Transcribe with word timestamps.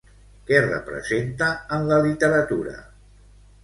Què 0.47 0.61
representa 0.63 1.51
en 1.79 1.87
la 1.93 2.03
literatura? 2.09 2.79